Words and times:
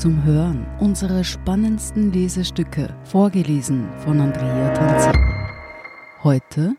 zum 0.00 0.24
Hören 0.24 0.66
unsere 0.80 1.24
spannendsten 1.24 2.10
Lesestücke, 2.10 2.96
vorgelesen 3.04 3.86
von 3.98 4.18
Andrea 4.18 4.72
Tanzi. 4.72 5.10
Heute 6.24 6.74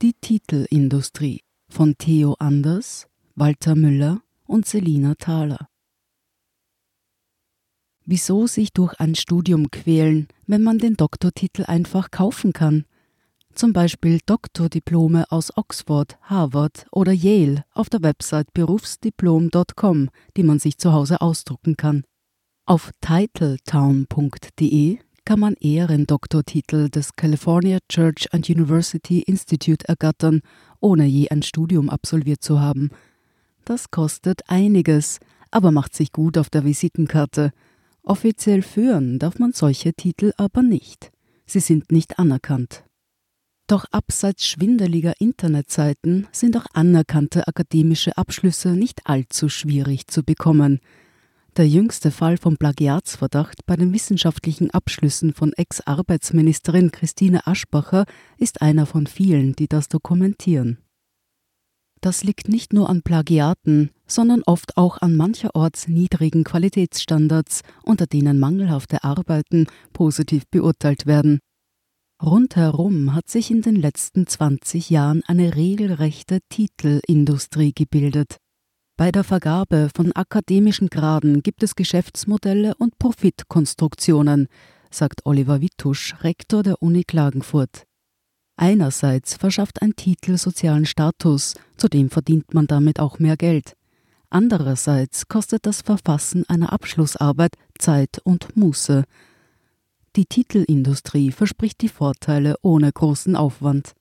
die 0.00 0.12
Titelindustrie 0.12 1.40
von 1.68 1.98
Theo 1.98 2.36
Anders, 2.38 3.08
Walter 3.34 3.74
Müller 3.74 4.20
und 4.46 4.66
Selina 4.66 5.16
Thaler. 5.16 5.66
Wieso 8.04 8.46
sich 8.46 8.72
durch 8.72 9.00
ein 9.00 9.16
Studium 9.16 9.72
quälen, 9.72 10.28
wenn 10.46 10.62
man 10.62 10.78
den 10.78 10.94
Doktortitel 10.94 11.64
einfach 11.64 12.12
kaufen 12.12 12.52
kann? 12.52 12.84
Zum 13.52 13.72
Beispiel 13.72 14.20
Doktordiplome 14.24 15.24
aus 15.30 15.56
Oxford, 15.56 16.16
Harvard 16.22 16.86
oder 16.92 17.10
Yale 17.10 17.64
auf 17.74 17.88
der 17.88 18.04
Website 18.04 18.54
berufsdiplom.com, 18.54 20.10
die 20.36 20.42
man 20.44 20.60
sich 20.60 20.78
zu 20.78 20.92
Hause 20.92 21.20
ausdrucken 21.20 21.76
kann. 21.76 22.04
Auf 22.68 22.90
titletown.de 23.00 24.98
kann 25.24 25.40
man 25.40 25.54
Ehrendoktortitel 25.54 26.90
des 26.90 27.16
California 27.16 27.78
Church 27.88 28.32
and 28.32 28.48
University 28.48 29.22
Institute 29.22 29.88
ergattern, 29.88 30.42
ohne 30.80 31.06
je 31.06 31.30
ein 31.30 31.42
Studium 31.42 31.88
absolviert 31.90 32.42
zu 32.42 32.60
haben. 32.60 32.90
Das 33.64 33.90
kostet 33.90 34.48
einiges, 34.48 35.18
aber 35.50 35.72
macht 35.72 35.96
sich 35.96 36.12
gut 36.12 36.38
auf 36.38 36.50
der 36.50 36.64
Visitenkarte– 36.64 37.52
Offiziell 38.08 38.62
führen 38.62 39.18
darf 39.18 39.38
man 39.38 39.52
solche 39.52 39.92
Titel 39.92 40.32
aber 40.38 40.62
nicht. 40.62 41.12
Sie 41.44 41.60
sind 41.60 41.92
nicht 41.92 42.18
anerkannt. 42.18 42.84
Doch 43.66 43.84
abseits 43.90 44.46
schwindeliger 44.46 45.12
Internetseiten 45.20 46.26
sind 46.32 46.56
auch 46.56 46.64
anerkannte 46.72 47.46
akademische 47.46 48.16
Abschlüsse 48.16 48.70
nicht 48.70 49.02
allzu 49.04 49.50
schwierig 49.50 50.06
zu 50.06 50.22
bekommen. 50.22 50.80
Der 51.58 51.66
jüngste 51.66 52.12
Fall 52.12 52.36
von 52.36 52.56
Plagiatsverdacht 52.56 53.66
bei 53.66 53.74
den 53.74 53.92
wissenschaftlichen 53.92 54.70
Abschlüssen 54.70 55.32
von 55.32 55.52
Ex-Arbeitsministerin 55.52 56.92
Christine 56.92 57.48
Aschbacher 57.48 58.04
ist 58.36 58.62
einer 58.62 58.86
von 58.86 59.08
vielen, 59.08 59.54
die 59.54 59.66
das 59.66 59.88
dokumentieren. 59.88 60.78
Das 62.00 62.22
liegt 62.22 62.46
nicht 62.48 62.72
nur 62.72 62.88
an 62.88 63.02
Plagiaten, 63.02 63.90
sondern 64.06 64.44
oft 64.44 64.76
auch 64.76 64.98
an 64.98 65.16
mancherorts 65.16 65.88
niedrigen 65.88 66.44
Qualitätsstandards, 66.44 67.62
unter 67.82 68.06
denen 68.06 68.38
mangelhafte 68.38 69.02
Arbeiten 69.02 69.66
positiv 69.92 70.44
beurteilt 70.52 71.06
werden. 71.06 71.40
Rundherum 72.22 73.16
hat 73.16 73.28
sich 73.28 73.50
in 73.50 73.62
den 73.62 73.74
letzten 73.74 74.28
20 74.28 74.90
Jahren 74.90 75.24
eine 75.26 75.56
regelrechte 75.56 76.38
Titelindustrie 76.50 77.72
gebildet. 77.72 78.36
Bei 78.98 79.12
der 79.12 79.22
Vergabe 79.22 79.90
von 79.94 80.10
akademischen 80.10 80.88
Graden 80.88 81.44
gibt 81.44 81.62
es 81.62 81.76
Geschäftsmodelle 81.76 82.74
und 82.78 82.98
Profitkonstruktionen, 82.98 84.48
sagt 84.90 85.24
Oliver 85.24 85.60
Wittusch, 85.60 86.16
Rektor 86.24 86.64
der 86.64 86.82
Uni 86.82 87.04
Klagenfurt. 87.04 87.84
Einerseits 88.56 89.36
verschafft 89.36 89.82
ein 89.82 89.94
Titel 89.94 90.36
sozialen 90.36 90.84
Status, 90.84 91.54
zudem 91.76 92.10
verdient 92.10 92.54
man 92.54 92.66
damit 92.66 92.98
auch 92.98 93.20
mehr 93.20 93.36
Geld. 93.36 93.76
Andererseits 94.30 95.28
kostet 95.28 95.64
das 95.64 95.80
Verfassen 95.80 96.44
einer 96.48 96.72
Abschlussarbeit 96.72 97.52
Zeit 97.78 98.20
und 98.24 98.56
Muße. 98.56 99.04
Die 100.16 100.26
Titelindustrie 100.26 101.30
verspricht 101.30 101.82
die 101.82 101.88
Vorteile 101.88 102.56
ohne 102.62 102.90
großen 102.90 103.36
Aufwand. 103.36 103.92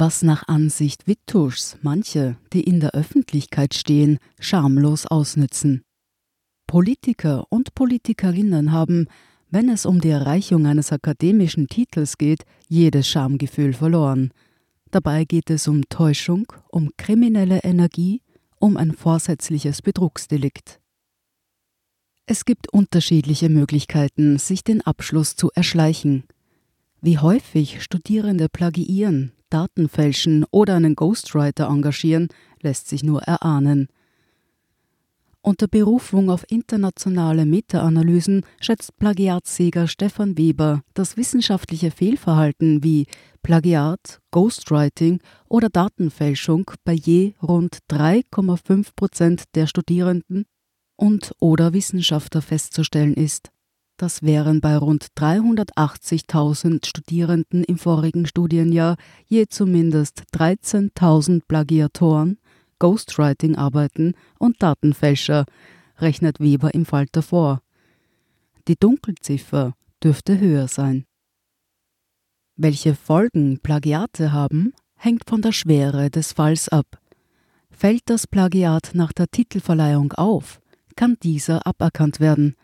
Was 0.00 0.22
nach 0.22 0.46
Ansicht 0.46 1.08
Wittuschs 1.08 1.76
manche, 1.82 2.36
die 2.52 2.62
in 2.62 2.78
der 2.78 2.94
Öffentlichkeit 2.94 3.74
stehen, 3.74 4.20
schamlos 4.38 5.06
ausnützen. 5.06 5.82
Politiker 6.68 7.46
und 7.50 7.74
Politikerinnen 7.74 8.70
haben, 8.70 9.08
wenn 9.50 9.68
es 9.68 9.86
um 9.86 10.00
die 10.00 10.10
Erreichung 10.10 10.66
eines 10.66 10.92
akademischen 10.92 11.66
Titels 11.66 12.16
geht, 12.16 12.44
jedes 12.68 13.08
Schamgefühl 13.08 13.72
verloren. 13.72 14.30
Dabei 14.92 15.24
geht 15.24 15.50
es 15.50 15.66
um 15.66 15.82
Täuschung, 15.88 16.46
um 16.68 16.90
kriminelle 16.96 17.64
Energie, 17.64 18.22
um 18.60 18.76
ein 18.76 18.92
vorsätzliches 18.92 19.82
Betrugsdelikt. 19.82 20.78
Es 22.24 22.44
gibt 22.44 22.72
unterschiedliche 22.72 23.48
Möglichkeiten, 23.48 24.38
sich 24.38 24.62
den 24.62 24.80
Abschluss 24.80 25.34
zu 25.34 25.50
erschleichen. 25.56 26.22
Wie 27.00 27.18
häufig 27.18 27.82
Studierende 27.82 28.48
plagiieren, 28.48 29.32
Daten 29.50 29.88
fälschen 29.88 30.44
oder 30.50 30.76
einen 30.76 30.96
Ghostwriter 30.96 31.68
engagieren, 31.68 32.28
lässt 32.60 32.88
sich 32.88 33.02
nur 33.02 33.22
erahnen. 33.22 33.88
Unter 35.40 35.68
Berufung 35.68 36.30
auf 36.30 36.44
internationale 36.50 37.46
Meta-Analysen 37.46 38.44
schätzt 38.60 38.98
Plagiatssäger 38.98 39.86
Stefan 39.86 40.36
Weber 40.36 40.82
das 40.94 41.16
wissenschaftliche 41.16 41.90
Fehlverhalten 41.90 42.82
wie 42.82 43.06
Plagiat, 43.42 44.20
Ghostwriting 44.30 45.20
oder 45.48 45.68
Datenfälschung 45.70 46.70
bei 46.84 46.92
je 46.92 47.34
rund 47.42 47.78
3,5 47.90 48.88
Prozent 48.94 49.44
der 49.54 49.66
Studierenden 49.66 50.44
und 50.96 51.32
oder 51.38 51.72
Wissenschaftler 51.72 52.42
festzustellen 52.42 53.14
ist. 53.14 53.50
Das 53.98 54.22
wären 54.22 54.60
bei 54.60 54.76
rund 54.76 55.08
380.000 55.16 56.86
Studierenden 56.86 57.64
im 57.64 57.78
vorigen 57.78 58.26
Studienjahr 58.26 58.96
je 59.26 59.46
zumindest 59.48 60.22
13.000 60.32 61.42
Plagiatoren 61.46 62.38
Ghostwriting-Arbeiten 62.78 64.14
und 64.38 64.62
Datenfälscher, 64.62 65.46
rechnet 65.98 66.40
Weber 66.40 66.74
im 66.74 66.86
Falter 66.86 67.22
vor. 67.22 67.60
Die 68.68 68.76
Dunkelziffer 68.76 69.74
dürfte 70.02 70.38
höher 70.38 70.68
sein. 70.68 71.04
Welche 72.54 72.94
Folgen 72.94 73.60
Plagiate 73.60 74.32
haben, 74.32 74.74
hängt 74.96 75.28
von 75.28 75.42
der 75.42 75.52
Schwere 75.52 76.10
des 76.10 76.32
Falls 76.32 76.68
ab. 76.68 77.00
Fällt 77.70 78.02
das 78.06 78.26
Plagiat 78.26 78.90
nach 78.94 79.12
der 79.12 79.28
Titelverleihung 79.28 80.12
auf, 80.12 80.60
kann 80.96 81.16
dieser 81.22 81.66
aberkannt 81.66 82.20
werden. 82.20 82.54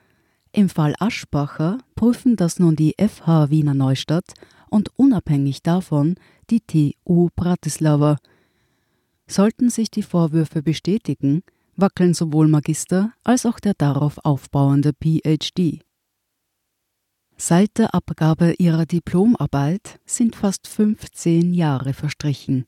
Im 0.55 0.69
Fall 0.69 0.95
Aschbacher 0.99 1.79
prüfen 1.95 2.37
das 2.37 2.59
nun 2.59 2.77
die 2.77 2.95
FH 2.99 3.51
Wiener 3.51 3.75
Neustadt 3.75 4.35
und 4.71 4.91
unabhängig 4.97 5.63
davon 5.63 6.15
die 6.51 6.61
TU 6.61 7.29
Bratislava– 7.35 8.17
Sollten 9.27 9.71
sich 9.71 9.91
die 9.91 10.03
Vorwürfe 10.03 10.63
bestätigen, 10.63 11.43
wackeln 11.77 12.15
sowohl 12.15 12.49
Magister 12.49 13.13
als 13.25 13.47
auch 13.47 13.59
der 13.59 13.75
darauf 13.75 14.19
aufbauende 14.23 14.93
PhD. 14.93 15.81
Seit 17.37 17.79
der 17.79 17.95
Abgabe 17.95 18.55
ihrer 18.59 18.87
Diplomarbeit 18.87 19.99
sind 20.07 20.37
fast 20.37 20.69
15 20.69 21.53
Jahre 21.53 21.95
verstrichen. 21.95 22.65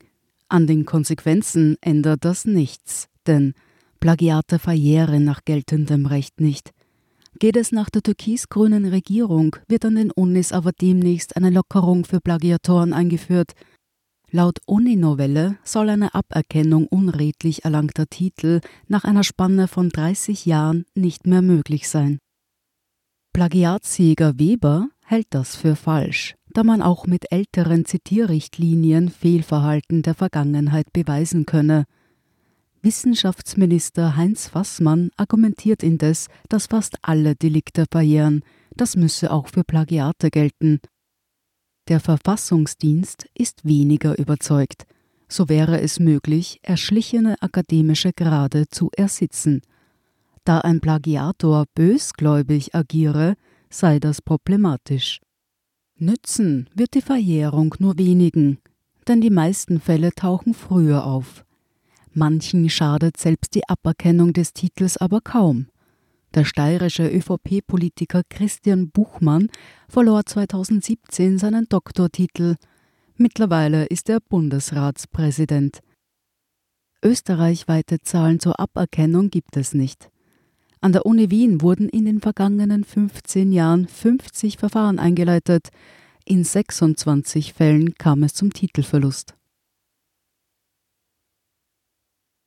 An 0.49 0.67
den 0.67 0.85
Konsequenzen 0.85 1.77
ändert 1.81 2.25
das 2.25 2.47
nichts, 2.47 3.09
denn 3.27 3.55
Plagiate 4.01 4.59
verjähren 4.59 5.25
nach 5.25 5.45
geltendem 5.45 6.07
Recht 6.07 6.41
nicht. 6.41 6.73
Geht 7.39 7.57
es 7.57 7.71
nach 7.73 7.91
der 7.91 8.03
türkis-grünen 8.03 8.87
Regierung, 8.87 9.57
wird 9.69 9.85
an 9.85 9.97
den 9.97 10.11
Unis 10.11 10.53
aber 10.53 10.73
demnächst 10.73 11.37
eine 11.37 11.51
Lockerung 11.51 12.05
für 12.05 12.21
Plagiatoren 12.21 12.93
eingeführt, 12.93 13.53
Laut 14.33 14.59
Uni-Novelle 14.67 15.57
soll 15.63 15.89
eine 15.89 16.15
Aberkennung 16.15 16.89
unredlich 16.89 17.65
erlangter 17.65 18.07
Titel 18.07 18.61
nach 18.89 19.05
einer 19.05 19.23
Spanne 19.23 19.69
von 19.69 19.89
30 19.89 20.47
Jahren 20.47 20.85
nicht 20.97 21.29
mehr 21.29 21.43
möglich 21.43 21.89
sein. 21.89 22.19
Plagiatsjäger 23.33 24.39
Weber 24.39 24.89
hält 25.05 25.29
das 25.31 25.55
für 25.55 25.77
falsch, 25.77 26.35
da 26.53 26.65
man 26.65 26.83
auch 26.83 27.07
mit 27.07 27.31
älteren 27.31 27.85
Zitierrichtlinien 27.85 29.11
Fehlverhalten 29.11 30.03
der 30.03 30.15
Vergangenheit 30.15 30.93
beweisen 30.93 31.47
könne. 31.47 31.85
Wissenschaftsminister 32.87 34.15
Heinz 34.15 34.47
Fassmann 34.47 35.11
argumentiert 35.17 35.83
indes, 35.83 36.29
dass 36.49 36.69
fast 36.69 36.99
alle 37.03 37.35
Delikte 37.35 37.85
verjähren. 37.91 38.45
Das 38.77 38.95
müsse 38.95 39.33
auch 39.33 39.49
für 39.49 39.65
Plagiate 39.65 40.31
gelten. 40.31 40.79
Der 41.89 41.99
Verfassungsdienst 41.99 43.27
ist 43.35 43.65
weniger 43.65 44.17
überzeugt. 44.17 44.87
So 45.29 45.49
wäre 45.49 45.81
es 45.81 45.99
möglich, 45.99 46.61
erschlichene 46.63 47.35
akademische 47.43 48.13
Grade 48.13 48.69
zu 48.69 48.89
ersitzen. 48.97 49.63
Da 50.45 50.61
ein 50.61 50.81
Plagiator 50.81 51.65
bösgläubig 51.75 52.73
agiere, 52.77 53.35
sei 53.69 53.99
das 53.99 54.23
problematisch. 54.23 55.19
Nützen 55.97 56.71
wird 56.73 56.95
die 56.95 57.03
Verjährung 57.03 57.75
nur 57.81 57.99
wenigen, 57.99 58.59
denn 59.09 59.21
die 59.21 59.31
meisten 59.31 59.81
Fälle 59.81 60.13
tauchen 60.13 60.55
früher 60.55 61.05
auf. 61.05 61.46
Manchen 62.17 62.71
schadet 62.71 63.19
selbst 63.19 63.55
die 63.55 63.69
Aberkennung 63.69 64.33
des 64.33 64.55
Titels 64.55 64.97
aber 64.97 65.21
kaum. 65.21 65.67
Der 66.33 66.47
steirische 66.47 67.07
ÖVP-Politiker 67.07 68.23
Christian 68.31 68.89
Buchmann 68.89 69.51
verlor 69.87 70.25
2017 70.25 71.37
seinen 71.37 71.69
Doktortitel. 71.69 72.57
Mittlerweile 73.17 73.85
ist 73.85 74.09
er 74.09 74.21
Bundesratspräsident. 74.21 75.81
Österreichweite 77.03 78.01
Zahlen 78.01 78.41
zur 78.41 78.59
Aberkennung 78.59 79.29
gibt 79.29 79.59
es 79.59 79.75
nicht. 79.75 80.09
An 80.81 80.93
der 80.93 81.05
Uni 81.05 81.31
Wien 81.31 81.61
wurden 81.61 81.91
in 81.91 82.07
den 82.07 82.21
vergangenen 82.23 82.85
15 82.85 83.53
Jahren 83.53 83.87
50 83.89 84.57
Verfahren 84.57 84.99
eingeleitet. 84.99 85.69
In 86.25 86.45
26 86.45 87.53
Fällen 87.53 87.95
kam 87.97 88.23
es 88.23 88.33
zum 88.33 88.55
Titelverlust. 88.55 89.36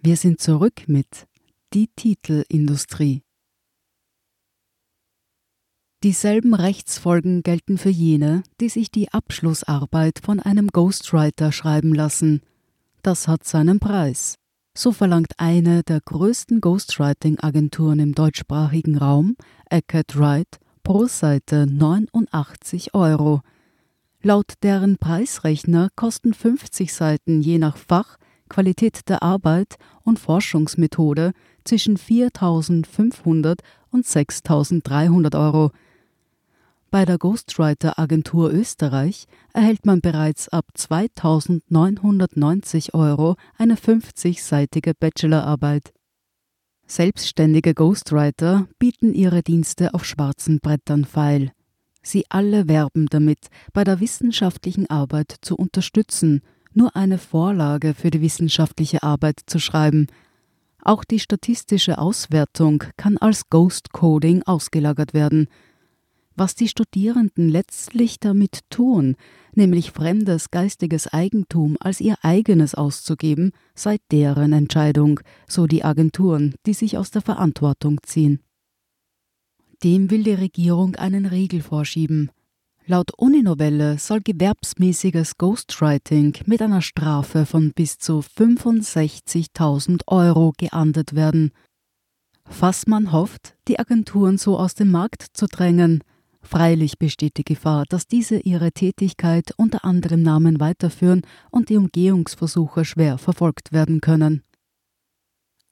Wir 0.00 0.16
sind 0.16 0.40
zurück 0.40 0.88
mit 0.88 1.28
Die 1.72 1.88
Titelindustrie. 1.94 3.22
Dieselben 6.02 6.54
Rechtsfolgen 6.54 7.44
gelten 7.44 7.78
für 7.78 7.88
jene, 7.88 8.42
die 8.60 8.68
sich 8.68 8.90
die 8.90 9.12
Abschlussarbeit 9.12 10.18
von 10.20 10.40
einem 10.40 10.66
Ghostwriter 10.66 11.52
schreiben 11.52 11.94
lassen. 11.94 12.42
Das 13.02 13.28
hat 13.28 13.44
seinen 13.44 13.78
Preis. 13.78 14.34
So 14.76 14.90
verlangt 14.90 15.34
eine 15.38 15.84
der 15.84 16.00
größten 16.00 16.60
Ghostwriting-Agenturen 16.60 18.00
im 18.00 18.14
deutschsprachigen 18.16 18.98
Raum, 18.98 19.36
Eckert 19.70 20.18
Wright, 20.18 20.58
pro 20.82 21.06
Seite 21.06 21.66
89 21.68 22.94
Euro. 22.94 23.42
Laut 24.24 24.52
deren 24.62 24.98
Preisrechner 24.98 25.88
kosten 25.96 26.32
50 26.32 26.94
Seiten 26.94 27.42
je 27.42 27.58
nach 27.58 27.76
Fach, 27.76 28.18
Qualität 28.48 29.08
der 29.08 29.24
Arbeit 29.24 29.78
und 30.04 30.20
Forschungsmethode 30.20 31.32
zwischen 31.64 31.96
4.500 31.96 33.58
und 33.90 34.06
6.300 34.06 35.36
Euro. 35.36 35.72
Bei 36.92 37.04
der 37.04 37.18
Ghostwriter 37.18 37.98
Agentur 37.98 38.52
Österreich 38.52 39.26
erhält 39.54 39.86
man 39.86 40.00
bereits 40.00 40.48
ab 40.50 40.66
2990 40.74 42.94
Euro 42.94 43.34
eine 43.58 43.74
50-seitige 43.74 44.94
Bachelorarbeit. 44.98 45.92
Selbstständige 46.86 47.74
Ghostwriter 47.74 48.68
bieten 48.78 49.14
ihre 49.14 49.42
Dienste 49.42 49.94
auf 49.94 50.04
schwarzen 50.04 50.60
Brettern 50.60 51.06
feil. 51.06 51.50
Sie 52.02 52.24
alle 52.28 52.68
werben 52.68 53.06
damit, 53.06 53.48
bei 53.72 53.84
der 53.84 54.00
wissenschaftlichen 54.00 54.90
Arbeit 54.90 55.36
zu 55.40 55.56
unterstützen, 55.56 56.42
nur 56.74 56.96
eine 56.96 57.18
Vorlage 57.18 57.94
für 57.94 58.10
die 58.10 58.20
wissenschaftliche 58.20 59.02
Arbeit 59.02 59.40
zu 59.46 59.58
schreiben. 59.58 60.06
Auch 60.82 61.04
die 61.04 61.20
statistische 61.20 61.98
Auswertung 61.98 62.84
kann 62.96 63.18
als 63.18 63.48
Ghost 63.50 63.92
Coding 63.92 64.42
ausgelagert 64.42 65.14
werden– 65.14 65.48
was 66.36 66.54
die 66.54 66.68
Studierenden 66.68 67.48
letztlich 67.48 68.18
damit 68.20 68.60
tun, 68.70 69.16
nämlich 69.54 69.92
fremdes 69.92 70.50
geistiges 70.50 71.06
Eigentum 71.08 71.76
als 71.80 72.00
ihr 72.00 72.16
eigenes 72.22 72.74
auszugeben, 72.74 73.52
sei 73.74 73.98
deren 74.10 74.52
Entscheidung, 74.52 75.20
so 75.46 75.66
die 75.66 75.84
Agenturen, 75.84 76.54
die 76.66 76.74
sich 76.74 76.96
aus 76.96 77.10
der 77.10 77.22
Verantwortung 77.22 78.00
ziehen. 78.02 78.40
Dem 79.82 80.10
will 80.10 80.22
die 80.22 80.34
Regierung 80.34 80.96
einen 80.96 81.26
Riegel 81.26 81.62
vorschieben. 81.62 82.30
Laut 82.86 83.12
Uninovelle 83.16 83.98
soll 83.98 84.20
gewerbsmäßiges 84.20 85.38
Ghostwriting 85.38 86.38
mit 86.46 86.62
einer 86.62 86.82
Strafe 86.82 87.46
von 87.46 87.72
bis 87.72 87.98
zu 87.98 88.20
65.000 88.20 90.02
Euro 90.06 90.52
geahndet 90.56 91.14
werden. 91.14 91.52
Fassmann 92.44 93.12
hofft, 93.12 93.54
die 93.68 93.78
Agenturen 93.78 94.36
so 94.36 94.58
aus 94.58 94.74
dem 94.74 94.90
Markt 94.90 95.26
zu 95.32 95.46
drängen, 95.46 96.02
Freilich 96.42 96.98
besteht 96.98 97.36
die 97.36 97.44
Gefahr, 97.44 97.84
dass 97.88 98.06
diese 98.06 98.38
ihre 98.40 98.72
Tätigkeit 98.72 99.52
unter 99.56 99.84
anderem 99.84 100.22
Namen 100.22 100.60
weiterführen 100.60 101.22
und 101.50 101.68
die 101.68 101.76
Umgehungsversuche 101.76 102.84
schwer 102.84 103.16
verfolgt 103.16 103.72
werden 103.72 104.00
können. 104.00 104.42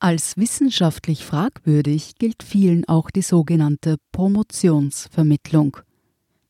Als 0.03 0.39
wissenschaftlich 0.39 1.27
fragwürdig 1.27 2.15
gilt 2.19 2.43
vielen 2.43 2.89
auch 2.89 3.11
die 3.11 3.21
sogenannte 3.21 3.97
Promotionsvermittlung. 4.13 5.77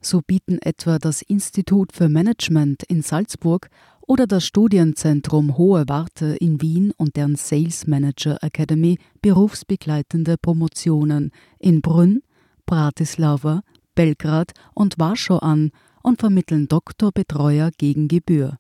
So 0.01 0.21
bieten 0.25 0.59
etwa 0.63 1.01
das 1.01 1.21
Institut 1.21 1.93
für 1.93 2.09
Management 2.09 2.85
in 2.85 3.03
Salzburg 3.03 3.69
oder 4.03 4.29
das 4.29 4.47
Studienzentrum 4.47 5.59
Hohe 5.59 5.83
Warte 5.89 6.37
in 6.39 6.63
Wien 6.63 6.93
und 6.97 7.17
deren 7.17 7.35
Sales 7.35 7.89
Manager 7.89 8.39
Academy 8.41 8.99
berufsbegleitende 9.21 10.37
Promotionen 10.41 11.33
in 11.59 11.81
Brünn, 11.81 12.23
Bratislava, 12.67 13.63
Belgrad 13.97 14.53
und 14.75 15.01
Warschau 15.01 15.39
an 15.39 15.73
und 16.05 16.21
vermitteln 16.21 16.69
Doktorbetreuer 16.69 17.73
gegen 17.77 18.07
Gebühr. 18.07 18.59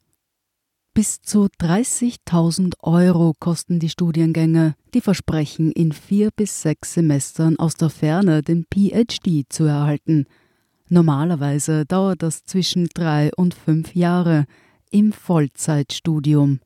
Bis 0.92 1.22
zu 1.22 1.46
30.000 1.60 2.74
Euro 2.80 3.34
kosten 3.38 3.78
die 3.78 3.88
Studiengänge, 3.88 4.74
die 4.92 5.00
versprechen, 5.00 5.70
in 5.70 5.92
vier 5.92 6.30
bis 6.34 6.62
sechs 6.62 6.94
Semestern 6.94 7.58
aus 7.60 7.74
der 7.74 7.90
Ferne 7.90 8.42
den 8.42 8.64
PhD 8.64 9.44
zu 9.48 9.64
erhalten. 9.64 10.26
Normalerweise 10.88 11.86
dauert 11.86 12.24
das 12.24 12.44
zwischen 12.44 12.88
drei 12.92 13.30
und 13.36 13.54
fünf 13.54 13.94
Jahre 13.94 14.46
im 14.90 15.12
Vollzeitstudium. 15.12 16.58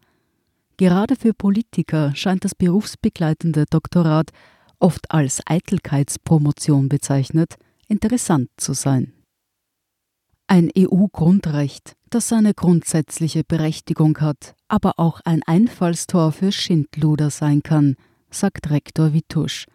Gerade 0.79 1.17
für 1.17 1.35
Politiker 1.35 2.15
scheint 2.17 2.45
das 2.45 2.55
berufsbegleitende 2.55 3.67
Doktorat, 3.69 4.31
oft 4.79 5.11
als 5.11 5.43
Eitelkeitspromotion 5.45 6.89
bezeichnet, 6.89 7.57
interessant 7.89 8.49
zu 8.57 8.73
sein. 8.73 9.13
Ein 10.47 10.71
EU-Grundrecht, 10.77 11.97
das 12.11 12.29
seine 12.29 12.53
grundsätzliche 12.53 13.45
Berechtigung 13.45 14.19
hat, 14.21 14.55
aber 14.69 14.95
auch 14.99 15.21
ein 15.25 15.43
Einfallstor 15.47 16.33
für 16.33 16.53
Schindluder 16.53 17.31
sein 17.31 17.63
kann, 17.63 17.97
sagt 18.31 18.71
Rektor 18.71 19.15
Wittusch. 19.15 19.67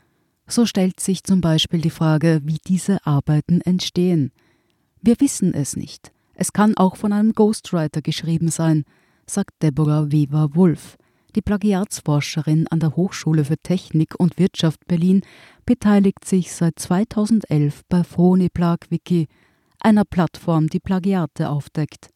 So 0.46 0.68
stellt 0.68 1.00
sich 1.00 1.24
zum 1.24 1.42
Beispiel 1.42 1.82
die 1.82 1.90
Frage, 1.90 2.42
wie 2.44 2.60
diese 2.68 3.06
Arbeiten 3.06 3.62
entstehen. 3.62 4.32
Wir 5.02 5.20
wissen 5.20 5.56
es 5.56 5.76
nicht. 5.76 6.12
Es 6.36 6.54
kann 6.54 6.78
auch 6.78 6.98
von 6.98 7.14
einem 7.14 7.34
Ghostwriter 7.34 8.04
geschrieben 8.04 8.50
sein, 8.50 8.86
sagt 9.26 9.64
Deborah 9.64 10.12
Weber-Wulff. 10.12 10.98
Die 11.36 11.42
Plagiatsforscherin 11.42 12.68
an 12.68 12.80
der 12.80 12.96
Hochschule 12.96 13.44
für 13.44 13.58
Technik 13.58 14.20
und 14.20 14.38
Wirtschaft 14.38 14.86
Berlin 14.88 15.22
beteiligt 15.66 16.26
sich 16.26 16.54
seit 16.54 16.78
2011 16.78 17.82
bei 17.90 18.04
PhoniPlagWiki, 18.04 19.28
einer 19.80 20.06
Plattform, 20.06 20.68
die 20.68 20.80
Plagiate 20.80 21.50
aufdeckt. 21.50 22.10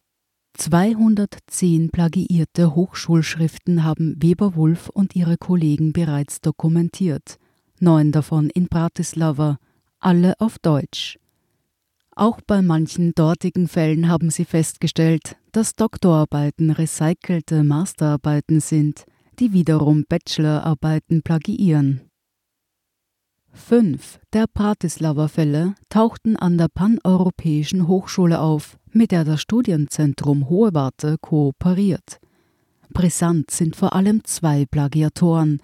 210 0.58 1.89
plagiierte 1.89 2.75
Hochschulschriften 2.75 3.84
haben 3.84 4.15
Weber 4.22 4.55
Wulff 4.55 4.89
und 4.89 5.15
ihre 5.15 5.38
Kollegen 5.38 5.93
bereits 5.93 6.41
dokumentiert, 6.41 7.38
neun 7.79 8.12
davon 8.12 8.50
in 8.50 8.67
Bratislava, 8.67 9.58
alle 10.00 10.34
auf 10.39 10.60
Deutsch. 10.60 11.17
Auch 12.15 12.39
bei 12.46 12.62
manchen 12.62 13.13
dortigen 13.15 13.67
Fällen 13.67 14.08
haben 14.08 14.29
sie 14.29 14.46
festgestellt, 14.46 15.38
dass 15.51 15.75
Doktorarbeiten 15.75 16.70
recycelte 16.70 17.63
Masterarbeiten 17.63 18.60
sind, 18.60 19.05
die 19.39 19.53
wiederum 19.53 20.05
Bachelorarbeiten 20.08 21.24
plagiieren. 21.24 22.01
Fünf 23.53 24.19
der 24.33 24.48
Bratislava-Fälle 24.51 25.75
tauchten 25.88 26.36
an 26.36 26.57
der 26.57 26.67
Paneuropäischen 26.67 27.88
Hochschule 27.88 28.41
auf, 28.41 28.77
mit 28.91 29.12
der 29.12 29.24
das 29.24 29.41
Studienzentrum 29.41 30.50
Hohe 30.50 30.74
Warte 30.74 31.17
kooperiert. 31.22 32.19
Brisant 32.93 33.51
sind 33.51 33.75
vor 33.75 33.93
allem 33.93 34.24
zwei 34.24 34.65
Plagiatoren, 34.65 35.62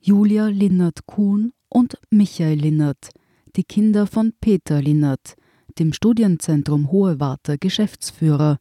Julia 0.00 0.46
Linnert-Kuhn 0.48 1.52
und 1.68 1.98
Michael 2.10 2.58
Linnert, 2.58 3.10
die 3.54 3.64
Kinder 3.64 4.06
von 4.06 4.32
Peter 4.40 4.80
Linnert, 4.80 5.34
dem 5.78 5.92
Studienzentrum 5.92 6.90
Hohe 6.90 7.20
Warte 7.20 7.58
Geschäftsführer. 7.58 8.58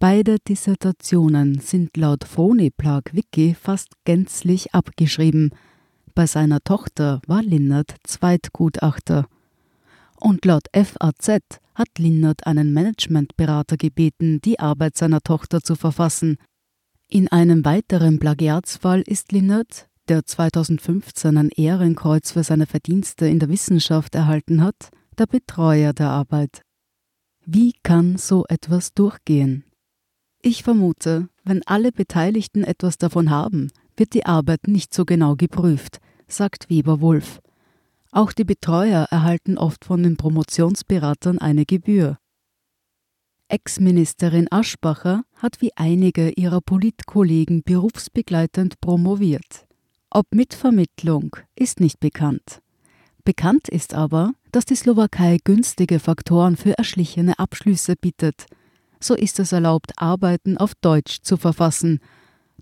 Beide 0.00 0.38
Dissertationen 0.46 1.60
sind 1.60 1.96
laut 1.96 2.24
Phoneplag 2.24 3.14
Wiki 3.14 3.54
fast 3.54 3.92
gänzlich 4.04 4.74
abgeschrieben. 4.74 5.50
Bei 6.14 6.28
seiner 6.28 6.60
Tochter 6.60 7.20
war 7.26 7.42
Linnert 7.42 7.96
Zweitgutachter. 8.04 9.26
Und 10.20 10.44
laut 10.44 10.68
FAZ 10.72 11.58
hat 11.74 11.88
Linnert 11.98 12.46
einen 12.46 12.72
Managementberater 12.72 13.76
gebeten, 13.76 14.40
die 14.40 14.60
Arbeit 14.60 14.96
seiner 14.96 15.22
Tochter 15.22 15.60
zu 15.60 15.74
verfassen. 15.74 16.36
In 17.08 17.26
einem 17.26 17.64
weiteren 17.64 18.20
Plagiatsfall 18.20 19.02
ist 19.02 19.32
Linnert, 19.32 19.88
der 20.06 20.24
2015 20.24 21.36
ein 21.36 21.48
Ehrenkreuz 21.48 22.30
für 22.30 22.44
seine 22.44 22.66
Verdienste 22.66 23.26
in 23.26 23.40
der 23.40 23.48
Wissenschaft 23.48 24.14
erhalten 24.14 24.62
hat, 24.62 24.90
der 25.18 25.26
Betreuer 25.26 25.92
der 25.92 26.10
Arbeit. 26.10 26.62
Wie 27.44 27.72
kann 27.82 28.18
so 28.18 28.44
etwas 28.48 28.94
durchgehen? 28.94 29.64
Ich 30.42 30.62
vermute, 30.62 31.28
wenn 31.42 31.66
alle 31.66 31.90
Beteiligten 31.90 32.62
etwas 32.62 32.98
davon 32.98 33.30
haben, 33.30 33.72
wird 33.96 34.14
die 34.14 34.26
Arbeit 34.26 34.68
nicht 34.68 34.94
so 34.94 35.04
genau 35.04 35.36
geprüft, 35.36 36.00
sagt 36.36 36.68
Weber 36.70 37.00
Wolf. 37.00 37.40
Auch 38.10 38.32
die 38.32 38.44
Betreuer 38.44 39.06
erhalten 39.10 39.58
oft 39.58 39.84
von 39.84 40.02
den 40.02 40.16
Promotionsberatern 40.16 41.38
eine 41.38 41.64
Gebühr. 41.64 42.18
Ex-Ministerin 43.48 44.48
Aschbacher 44.50 45.24
hat 45.34 45.60
wie 45.60 45.72
einige 45.76 46.30
ihrer 46.30 46.60
Politkollegen 46.60 47.62
berufsbegleitend 47.62 48.80
promoviert. 48.80 49.66
Ob 50.10 50.26
mit 50.34 50.54
Vermittlung 50.54 51.36
ist 51.54 51.80
nicht 51.80 52.00
bekannt. 52.00 52.60
Bekannt 53.24 53.68
ist 53.68 53.94
aber, 53.94 54.32
dass 54.52 54.64
die 54.64 54.76
Slowakei 54.76 55.38
günstige 55.42 55.98
Faktoren 55.98 56.56
für 56.56 56.78
erschlichene 56.78 57.38
Abschlüsse 57.38 57.96
bietet. 57.96 58.46
So 59.00 59.14
ist 59.14 59.38
es 59.40 59.52
erlaubt, 59.52 59.92
Arbeiten 59.96 60.56
auf 60.56 60.74
Deutsch 60.74 61.18
zu 61.22 61.36
verfassen. 61.36 62.00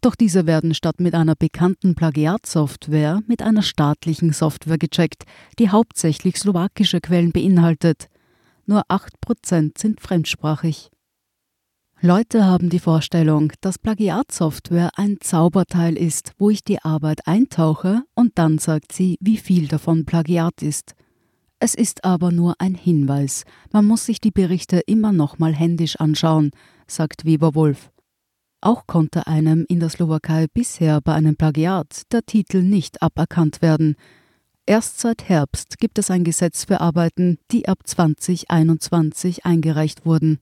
Doch 0.01 0.17
diese 0.17 0.47
werden 0.47 0.75
statt 0.75 1.01
mit 1.01 1.15
einer 1.15 1.37
bekannten 1.37 1.95
Plagiatsoftware 1.95 3.23
mit 3.27 3.43
einer 3.43 3.63
staatlichen 3.63 4.33
Software 4.33 4.79
gecheckt, 4.79 5.25
die 5.59 5.71
hauptsächlich 5.71 6.39
slowakische 6.39 7.01
Quellen 7.01 7.33
beinhaltet. 7.33 8.09
Nur 8.67 8.83
8% 8.89 9.79
sind 9.79 10.01
fremdsprachig. 10.01 10.91
Leute 12.05 12.45
haben 12.45 12.69
die 12.69 12.81
Vorstellung, 12.81 13.53
dass 13.61 13.79
Plagiatsoftware 13.79 14.91
ein 14.97 15.19
Zauberteil 15.21 15.97
ist, 15.97 16.33
wo 16.37 16.51
ich 16.51 16.65
die 16.65 16.83
Arbeit 16.83 17.29
eintauche 17.29 18.03
und 18.17 18.33
dann 18.35 18.59
sagt 18.59 18.91
sie, 18.91 19.17
wie 19.21 19.37
viel 19.37 19.69
davon 19.69 20.05
Plagiat 20.05 20.63
ist. 20.63 20.97
Es 21.61 21.77
ist 21.77 22.05
aber 22.05 22.33
nur 22.33 22.57
ein 22.59 22.75
Hinweis. 22.75 23.45
Man 23.71 23.87
muss 23.87 24.07
sich 24.07 24.21
die 24.21 24.33
Berichte 24.33 24.81
immer 24.81 25.13
nochmal 25.13 25.55
händisch 25.55 25.95
anschauen, 25.95 26.51
sagt 26.89 27.25
Weber 27.25 27.55
Wolf. 27.55 27.92
Auch 28.63 28.87
konnte 28.87 29.27
einem 29.27 29.67
in 29.69 29.81
der 29.81 29.89
Slowakei 29.89 30.47
bisher 30.47 31.01
bei 31.01 31.15
einem 31.15 31.37
Plagiat 31.37 32.03
der 32.13 32.23
Titel 32.23 32.63
nicht 32.63 33.03
aberkannt 33.03 33.61
werden. 33.61 33.97
Erst 34.67 35.01
seit 35.01 35.29
Herbst 35.29 35.81
gibt 35.81 35.99
es 35.99 36.13
ein 36.13 36.23
Gesetz 36.23 36.65
für 36.65 36.81
Arbeiten, 36.81 37.39
die 37.51 37.67
ab 37.67 37.79
2021 37.85 39.45
eingereicht 39.45 40.07
wurden. 40.07 40.39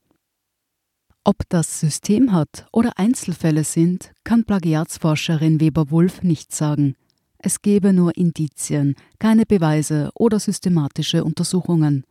Ob 1.25 1.37
das 1.49 1.81
System 1.81 2.33
hat 2.33 2.67
oder 2.73 2.93
Einzelfälle 2.97 3.65
sind, 3.65 4.13
kann 4.23 4.45
Plagiatsforscherin 4.45 5.59
Weber-Wulff 5.59 6.23
nicht 6.23 6.55
sagen. 6.55 6.97
Es 7.39 7.63
gebe 7.63 7.95
nur 7.95 8.15
Indizien, 8.19 8.97
keine 9.19 9.47
Beweise 9.47 10.11
oder 10.15 10.39
systematische 10.39 11.25
Untersuchungen. 11.25 12.05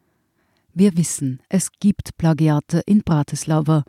Wir 0.74 0.98
wissen, 0.98 1.40
es 1.50 1.70
gibt 1.80 2.18
Plagiate 2.18 2.82
in 2.88 3.04
Bratislava. 3.04 3.84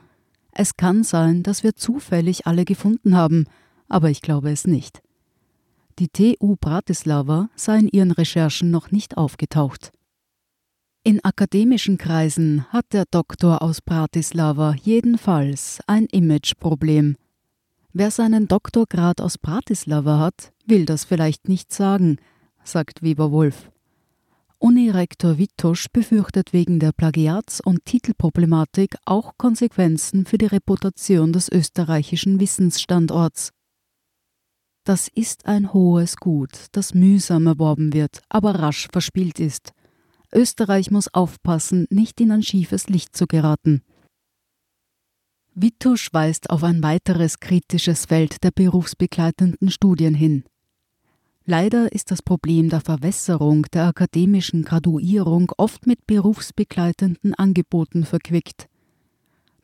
Es 0.63 0.77
kann 0.77 1.05
sein, 1.05 1.43
dass 1.43 1.63
wir 1.63 1.75
zufällig 1.75 2.47
alle 2.47 2.67
gefunden 2.67 3.17
haben, 3.17 3.47
aber 3.89 4.11
ich 4.11 4.21
glaube 4.21 4.51
es 4.51 4.67
nicht. 4.67 5.01
Die 5.99 6.09
TU 6.09 6.57
Bratislava 6.61 7.49
sei 7.57 7.79
in 7.79 7.89
ihren 7.89 8.11
Recherchen 8.11 8.71
noch 8.71 8.91
nicht 8.91 9.17
aufgetaucht. 9.17 9.91
In 11.03 11.25
akademischen 11.25 11.97
Kreisen 11.97 12.67
hat 12.69 12.85
der 12.93 13.07
Doktor 13.11 13.63
aus 13.63 13.81
Bratislava 13.81 14.75
jedenfalls 14.83 15.81
ein 15.87 16.05
Imageproblem. 16.13 17.17
Wer 17.95 18.11
seinen 18.11 18.47
Doktorgrad 18.47 19.23
aus 19.23 19.39
Bratislava 19.39 20.19
hat, 20.19 20.53
will 20.67 20.85
das 20.85 21.07
vielleicht 21.07 21.49
nicht 21.49 21.73
sagen, 21.73 22.19
sagt 22.65 23.01
Weber 23.01 23.33
Wolf. 23.33 23.71
Unirektor 24.63 25.39
Wittosch 25.39 25.87
befürchtet 25.91 26.53
wegen 26.53 26.81
der 26.81 26.93
Plagiats- 26.93 27.63
und 27.63 27.87
Titelproblematik 27.87 28.95
auch 29.07 29.33
Konsequenzen 29.39 30.27
für 30.27 30.37
die 30.37 30.47
Reputation 30.47 31.33
des 31.33 31.51
österreichischen 31.51 32.41
Wissensstandorts. 32.41 33.53
Das 34.85 35.09
ist 35.09 35.47
ein 35.47 35.73
hohes 35.73 36.17
Gut, 36.17 36.67
das 36.73 36.93
mühsam 36.93 37.47
erworben 37.47 37.95
wird, 37.95 38.21
aber 38.29 38.57
rasch 38.57 38.89
verspielt 38.93 39.41
ist. 39.41 39.73
Österreich 40.31 40.91
muss 40.91 41.09
aufpassen, 41.09 41.87
nicht 41.89 42.21
in 42.21 42.31
ein 42.31 42.43
schiefes 42.43 42.89
Licht 42.89 43.17
zu 43.17 43.27
geraten. 43.27 43.83
Wittusch 45.55 46.13
weist 46.13 46.51
auf 46.51 46.65
ein 46.65 46.83
weiteres 46.83 47.41
kritisches 47.41 48.05
Feld 48.05 48.45
der 48.45 48.51
berufsbegleitenden 48.51 49.71
Studien 49.71 50.13
hin. 50.13 50.45
Leider 51.51 51.91
ist 51.91 52.13
das 52.13 52.23
Problem 52.23 52.69
der 52.69 52.81
Verwässerung 52.81 53.67
der 53.73 53.89
akademischen 53.89 54.63
Graduierung 54.63 55.51
oft 55.57 55.85
mit 55.85 56.07
berufsbegleitenden 56.07 57.35
Angeboten 57.35 58.05
verquickt. 58.05 58.69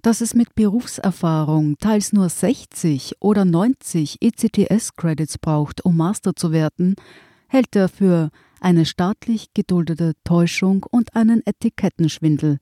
Dass 0.03 0.21
es 0.21 0.35
mit 0.35 0.57
Berufserfahrung 0.57 1.79
teils 1.79 2.13
nur 2.13 2.29
60 2.29 3.19
oder 3.21 3.45
90 3.45 4.17
ECTS-Credits 4.21 5.39
braucht, 5.39 5.85
um 5.85 5.97
Master 5.97 6.35
zu 6.35 6.51
werden, 6.51 6.97
hält 7.47 7.77
er 7.77 7.89
für 7.89 8.31
eine 8.61 8.85
staatlich 8.85 9.55
geduldete 9.55 10.15
Täuschung 10.25 10.85
und 10.91 11.15
einen 11.15 11.41
Etikettenschwindel. 11.47 12.59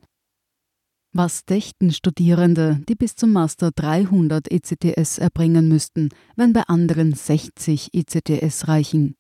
Was 1.16 1.44
dächten 1.44 1.92
Studierende, 1.92 2.80
die 2.88 2.96
bis 2.96 3.14
zum 3.14 3.30
Master 3.30 3.70
300 3.70 4.50
ECTS 4.50 5.18
erbringen 5.18 5.68
müssten, 5.68 6.08
wenn 6.34 6.52
bei 6.52 6.62
anderen 6.62 7.14
60 7.14 7.94
ECTS 7.94 8.66
reichen? 8.66 9.14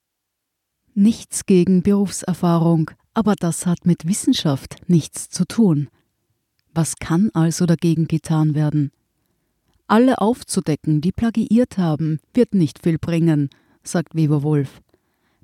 Nichts 0.94 1.46
gegen 1.46 1.84
Berufserfahrung, 1.84 2.90
aber 3.14 3.36
das 3.36 3.64
hat 3.64 3.86
mit 3.86 4.08
Wissenschaft 4.08 4.78
nichts 4.88 5.28
zu 5.28 5.44
tun. 5.44 5.88
Was 6.72 6.96
kann 6.96 7.30
also 7.32 7.64
dagegen 7.64 8.08
getan 8.08 8.56
werden? 8.56 8.90
Alle 9.86 10.20
aufzudecken, 10.20 11.00
die 11.00 11.12
plagiiert 11.12 11.78
haben, 11.78 12.18
wird 12.32 12.54
nicht 12.54 12.82
viel 12.82 12.98
bringen, 12.98 13.50
sagt 13.84 14.16
Weber 14.16 14.42
Wolf. 14.42 14.80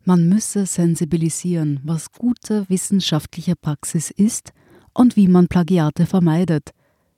Man 0.04 0.28
müsse 0.28 0.66
sensibilisieren, 0.66 1.78
was 1.85 2.11
gute 2.11 2.69
wissenschaftliche 2.69 3.54
Praxis 3.54 4.11
ist 4.11 4.52
und 4.94 5.16
wie 5.16 5.28
man 5.28 5.49
Plagiate 5.49 6.06
vermeidet, 6.06 6.70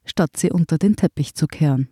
statt 0.05 0.31
sie 0.37 0.51
unter 0.51 0.79
den 0.79 0.97
Teppich 0.97 1.35
zu 1.35 1.47
kehren. 1.47 1.89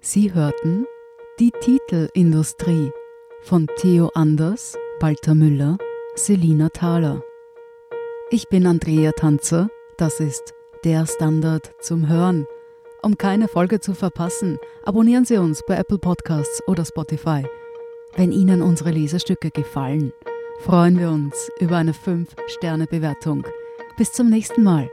Sie 0.00 0.34
hörten 0.34 0.86
Die 1.38 1.52
Titelindustrie 1.60 2.90
von 3.42 3.68
Theo 3.76 4.10
Anders, 4.14 4.76
Walter 5.00 5.34
Müller, 5.34 5.78
Selina 6.14 6.68
Thaler. 6.68 7.22
Ich 8.30 8.48
bin 8.48 8.66
Andrea 8.66 9.12
Tanzer, 9.12 9.68
das 9.98 10.20
ist 10.20 10.54
der 10.84 11.06
Standard 11.06 11.72
zum 11.80 12.08
Hören. 12.08 12.46
Um 13.02 13.18
keine 13.18 13.48
Folge 13.48 13.80
zu 13.80 13.94
verpassen, 13.94 14.58
abonnieren 14.84 15.24
Sie 15.24 15.36
uns 15.36 15.62
bei 15.66 15.76
Apple 15.76 15.98
Podcasts 15.98 16.60
oder 16.66 16.84
Spotify. 16.84 17.44
Wenn 18.14 18.32
Ihnen 18.32 18.62
unsere 18.62 18.90
Lesestücke 18.90 19.50
gefallen, 19.50 20.12
freuen 20.62 20.98
wir 20.98 21.10
uns 21.10 21.50
über 21.58 21.76
eine 21.76 21.92
5-Sterne-Bewertung. 21.92 23.44
Bis 23.96 24.12
zum 24.12 24.28
nächsten 24.28 24.62
Mal. 24.62 24.88